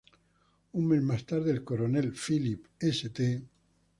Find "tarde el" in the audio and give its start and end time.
1.27-1.63